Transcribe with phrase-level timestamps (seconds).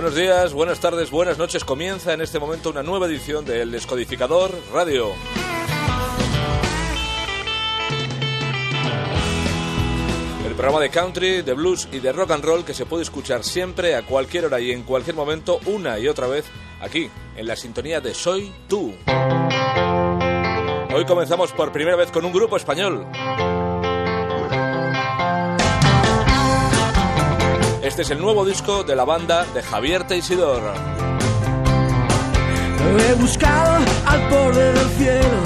[0.00, 1.62] Buenos días, buenas tardes, buenas noches.
[1.62, 5.08] Comienza en este momento una nueva edición de El Descodificador Radio.
[10.46, 13.44] El programa de country, de blues y de rock and roll que se puede escuchar
[13.44, 16.46] siempre, a cualquier hora y en cualquier momento, una y otra vez,
[16.80, 18.94] aquí, en la sintonía de Soy Tú.
[20.94, 23.06] Hoy comenzamos por primera vez con un grupo español.
[27.82, 30.60] Este es el nuevo disco de la banda de Javier Teisidor.
[32.98, 35.38] He buscado al borde del cielo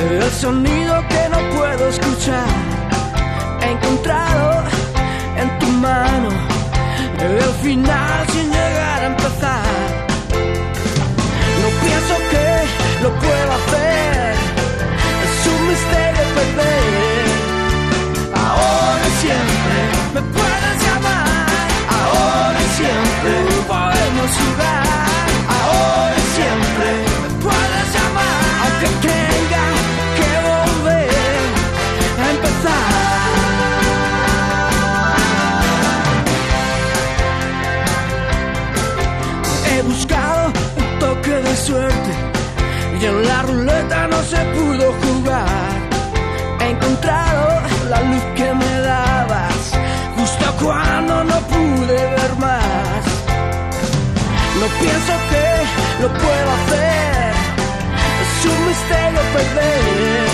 [0.00, 2.48] el sonido que no puedo escuchar.
[3.62, 4.64] He encontrado
[5.36, 6.30] en tu mano
[7.20, 8.05] el final
[24.26, 24.82] podemos jugar,
[25.48, 26.88] ahora y siempre
[27.22, 29.66] me puedes llamar, aunque tenga
[30.18, 31.44] que volver
[32.22, 32.94] a empezar.
[39.70, 42.12] He buscado un toque de suerte
[43.00, 45.76] y en la ruleta no se pudo jugar.
[46.60, 49.72] He encontrado la luz que me dabas
[50.16, 52.65] justo cuando no pude ver más.
[54.60, 55.46] No pienso que
[56.02, 57.32] lo puedo hacer,
[58.22, 60.28] es un misterio perder.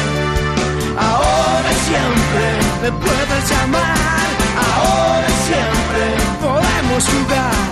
[0.96, 2.46] Ahora siempre
[2.82, 4.26] me puedes llamar,
[4.68, 6.04] ahora siempre
[6.40, 7.62] podemos jugar.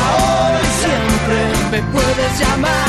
[0.00, 1.38] Ahora siempre
[1.72, 2.79] me puedes llamar,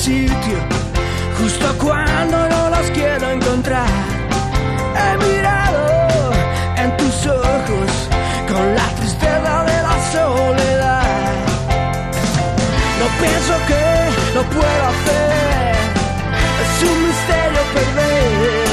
[0.00, 0.58] sitio
[1.38, 3.86] justo cuando no las quiero encontrar.
[4.96, 6.32] He mirado
[6.76, 7.90] en tus ojos
[8.48, 11.32] con la tristeza de la soledad.
[13.00, 13.84] No pienso que
[14.36, 15.74] lo puedo hacer,
[16.62, 18.68] es un misterio perder.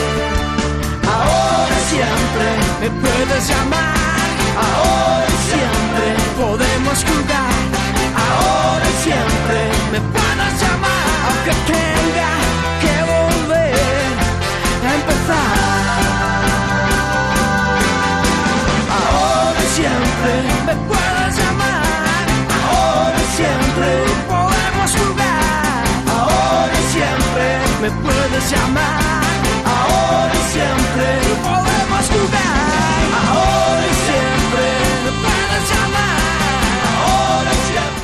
[1.13, 2.47] Ahora siempre
[2.81, 4.27] me puedes llamar,
[4.65, 6.05] ahora siempre
[6.41, 7.57] podemos jugar.
[8.15, 9.59] Ahora y siempre
[9.91, 10.66] me puedes llamar,
[11.49, 12.31] aunque tenga
[12.81, 13.73] que volver
[14.85, 15.55] a empezar.
[18.99, 20.33] Ahora y siempre
[20.65, 22.25] me puedes llamar,
[22.69, 23.89] ahora y siempre
[24.27, 25.83] podemos jugar.
[26.09, 27.45] Ahora y siempre
[27.81, 29.26] me puedes llamar,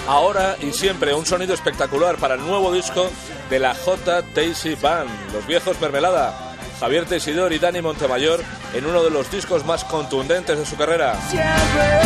[0.08, 3.10] Ahora y siempre un sonido espectacular para el nuevo disco
[3.50, 4.22] de la J.
[4.36, 8.42] Daisy Band, los viejos Mermelada, Javier Teisidor y Dani Montemayor
[8.74, 11.16] en uno de los discos más contundentes de su carrera.
[11.30, 12.02] Siempre,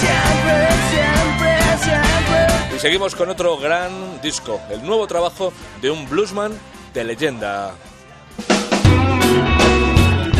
[0.00, 2.76] siempre, siempre, siempre.
[2.76, 6.52] Y seguimos con otro gran disco, el nuevo trabajo de un bluesman
[6.92, 7.72] de leyenda.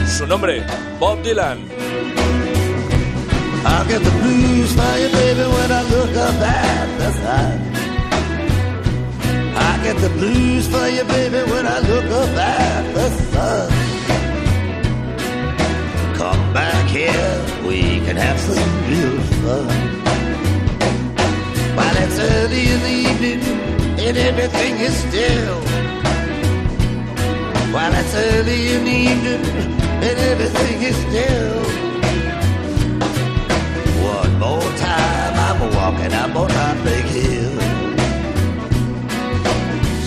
[0.06, 0.66] Su nombre,
[0.98, 1.91] Bob Dylan.
[3.64, 7.72] I'll get the blues for you, baby, when I look up at the sky.
[9.54, 13.70] I get the blues for you, baby, when I look up at the sun.
[16.16, 17.34] Come back here,
[17.66, 19.66] we can have some real fun.
[21.76, 23.40] While it's early in the evening
[24.06, 25.60] and everything is still.
[27.72, 29.44] While it's early in the evening
[30.06, 31.81] and everything is still.
[35.92, 37.52] walking up on a big hill.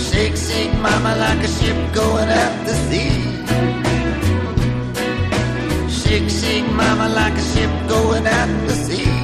[0.07, 3.21] Shake, shake, mama, like a ship going out to sea.
[5.89, 9.15] Shake, shake, mama, like a ship going out to sea.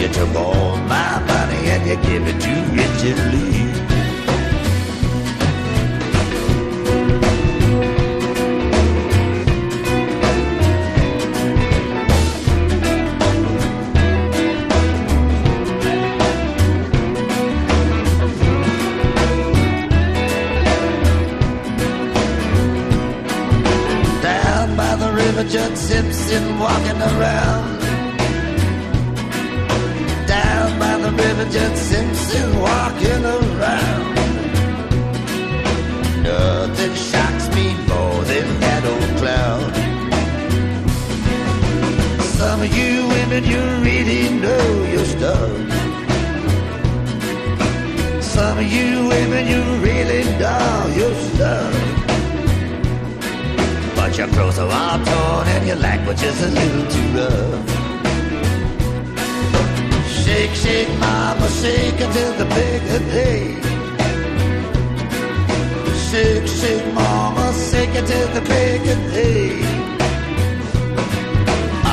[0.00, 3.81] You took all my money and you give it to Richard Lee.
[25.52, 27.78] Judge Simpson walking around.
[30.26, 34.14] Down by the river, Judge Simpson walking around.
[36.22, 39.74] Nothing shocks me more than that old clown.
[42.38, 45.52] Some of you women, you really know your stuff.
[48.24, 52.01] Some of you women, you really know your stuff.
[54.12, 57.70] But your clothes are all torn and your language is a little too rough.
[60.06, 63.56] Shake, shake, mama, shake until the break of day.
[66.10, 69.62] Shake, shake, mama, shake until the break of day.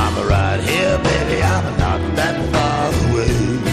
[0.02, 3.69] I'm right here, baby, I'm not that far away.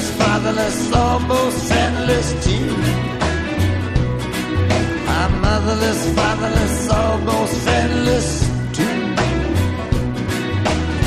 [0.00, 2.74] Motherless, fatherless, almost friendless too.
[5.08, 9.14] I'm motherless, fatherless, almost friendless too.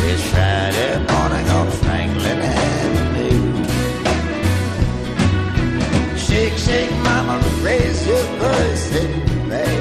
[0.09, 3.65] It's Friday morning on Franklin Avenue.
[6.17, 9.13] Shake, shake, mama, raise your voice and
[9.47, 9.75] play.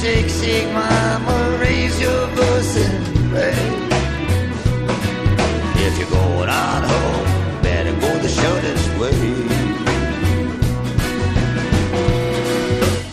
[0.00, 3.91] Shake, shake, mama, raise your voice and pray.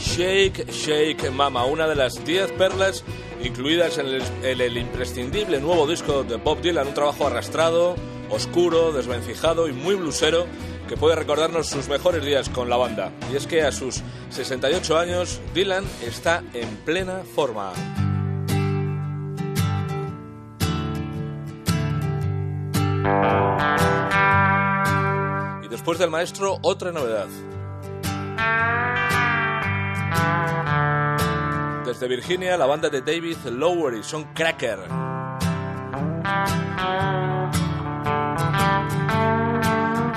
[0.01, 3.03] Shake, Shake Mama, una de las 10 perlas
[3.43, 7.95] incluidas en el, el imprescindible nuevo disco de Bob Dylan, un trabajo arrastrado,
[8.29, 10.45] oscuro, desvencijado y muy blusero
[10.87, 13.11] que puede recordarnos sus mejores días con la banda.
[13.31, 14.01] Y es que a sus
[14.31, 17.73] 68 años, Dylan está en plena forma.
[25.89, 27.25] Después del maestro, otra novedad.
[31.83, 34.77] Desde Virginia, la banda de David Lowery son Cracker.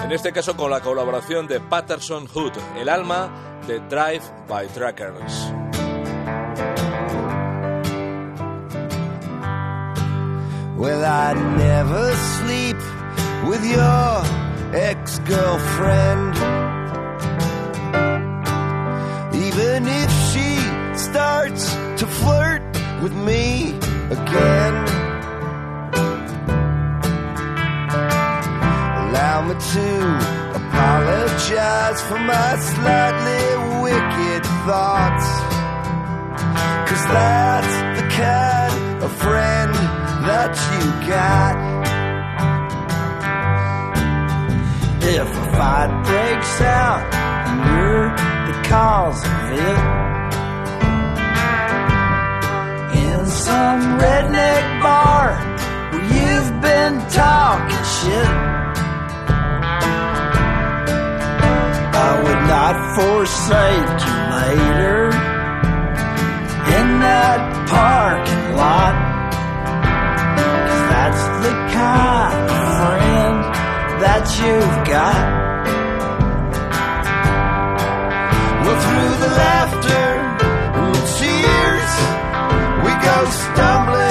[0.05, 3.31] En este caso con la colaboración de Patterson Hood, el alma
[3.67, 5.53] de Drive by Trackers.
[10.77, 12.77] Well, I'd never sleep
[13.49, 14.42] with your
[14.75, 16.35] ex girlfriend.
[19.35, 20.57] Even if she
[20.97, 22.63] starts to flirt
[23.03, 23.77] with me
[24.11, 24.75] again.
[29.09, 33.44] Allow me to apologize for my slightly
[33.82, 35.27] wicked thoughts.
[36.89, 39.75] Cause that's the kind of friend
[40.27, 41.71] that you got.
[45.15, 48.09] If a fight breaks out and you're
[48.49, 49.81] the cause of it,
[52.97, 55.37] in some redneck bar
[55.93, 58.33] where you've been talking shit,
[61.93, 65.13] I would not forsake you later
[66.79, 68.95] in that parking lot.
[70.69, 72.62] Cause that's the kind
[74.03, 75.23] that you've got.
[78.65, 80.06] Well, through the laughter
[80.79, 81.93] and the tears,
[82.85, 84.02] we go stumbling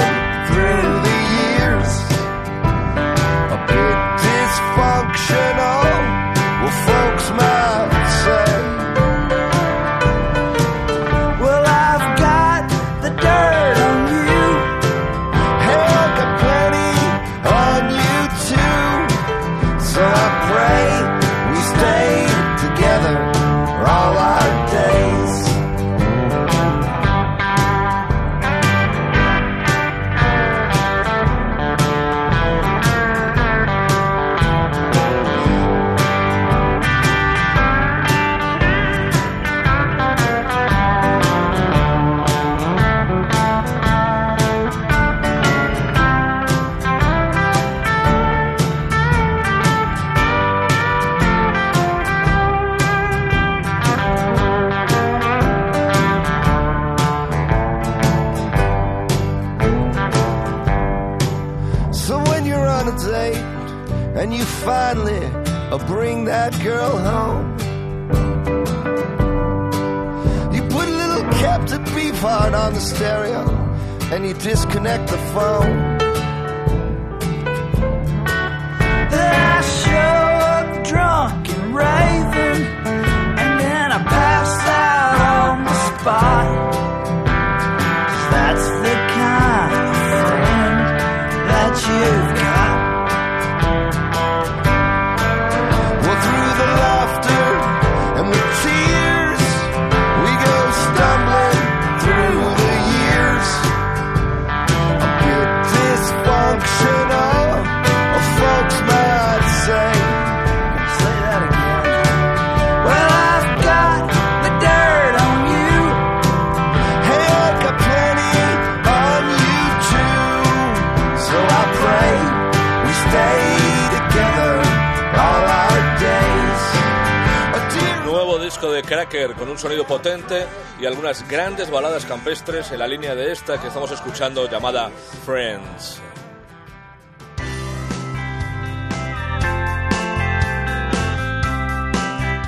[128.91, 130.45] cracker con un sonido potente
[130.77, 134.91] y algunas grandes baladas campestres en la línea de esta que estamos escuchando llamada
[135.25, 136.01] Friends.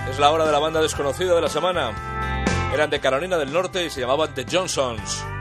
[0.10, 1.94] Es la hora de la banda desconocida de la semana.
[2.74, 5.33] Eran de Carolina del Norte y se llamaban The Johnsons.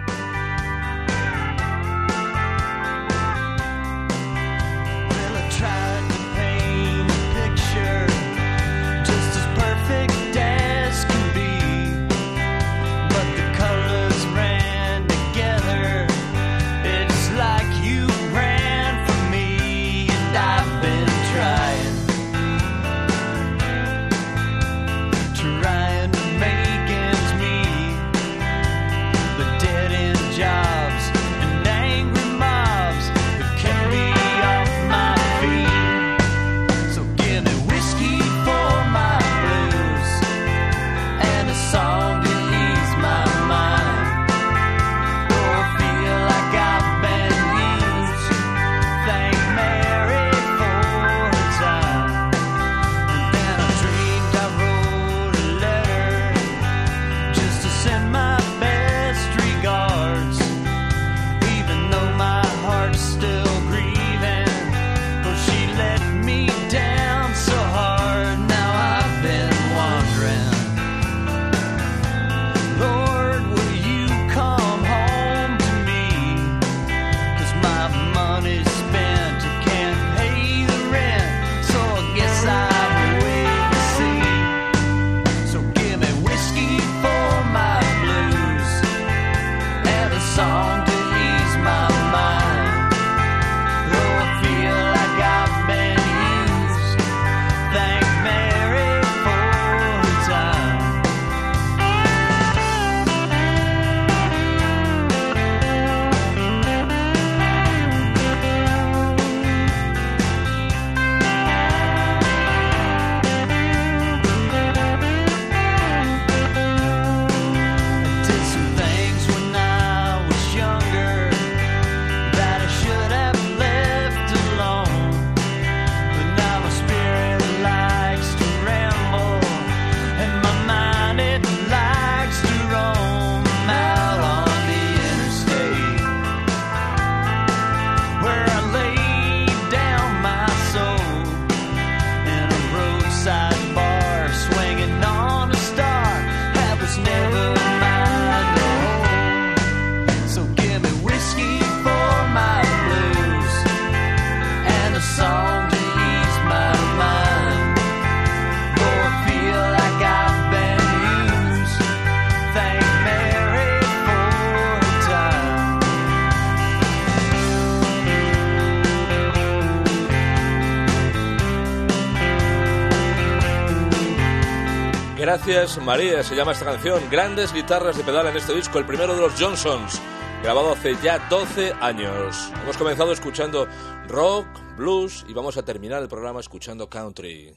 [175.35, 177.09] Gracias María, se llama esta canción.
[177.11, 179.99] Grandes guitarras de pedal en este disco, el primero de los Johnsons,
[180.43, 182.53] grabado hace ya 12 años.
[182.63, 183.67] Hemos comenzado escuchando
[184.09, 184.47] rock,
[184.77, 187.57] blues y vamos a terminar el programa escuchando country.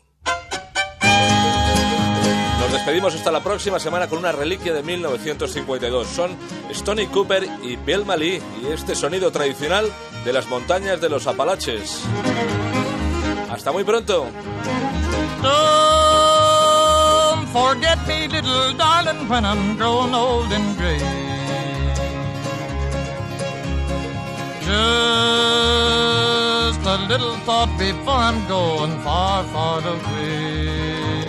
[2.61, 6.07] Nos despedimos hasta la próxima semana con una reliquia de 1952.
[6.07, 6.33] Son
[6.69, 9.91] Stony Cooper y Bill Malí y este sonido tradicional
[10.23, 12.03] de las montañas de los Apalaches.
[13.49, 14.27] Hasta muy pronto.
[17.55, 20.99] forget me, little darling, when I'm grown old and gray.
[24.59, 25.55] Just
[26.95, 31.23] a little thought before I'm going far, far away.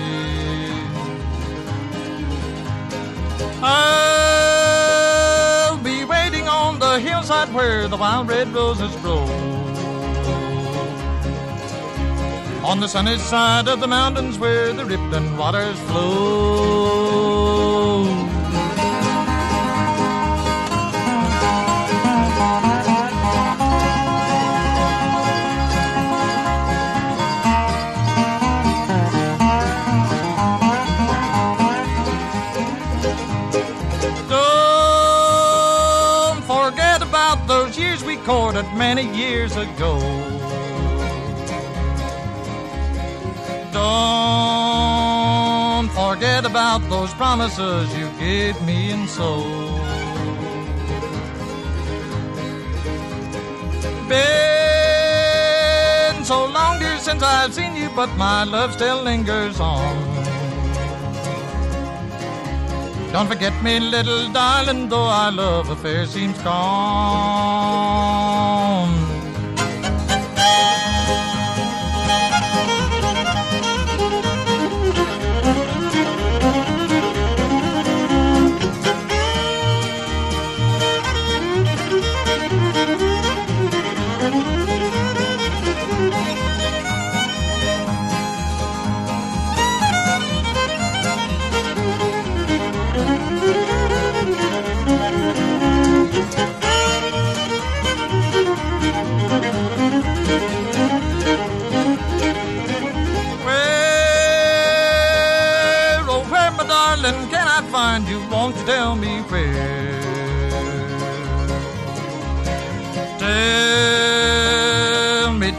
[3.63, 4.59] I'll
[5.79, 9.56] be waiting on the hillside where the wild red roses grow.
[12.67, 17.23] On the sunny side of the mountains where the rippling waters flow.
[34.29, 40.01] Don't forget about those years we courted many years ago.
[46.17, 49.43] Forget about those promises you gave me and so.
[54.09, 54.25] Been
[56.25, 59.95] so long, dear, since I've seen you, but my love still lingers on.
[63.13, 66.57] Don't forget me, little darling, though our love affair seems gone.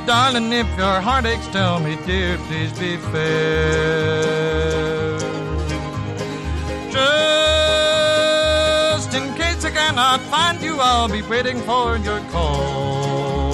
[0.07, 4.23] Darling, if your heart aches, tell me, dear, please be fair.
[6.89, 7.53] Just
[9.13, 13.53] in case I cannot find you, I'll be waiting for your call.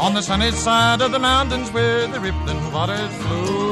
[0.00, 3.63] On the sunny side of the mountains where the rippling waters flow.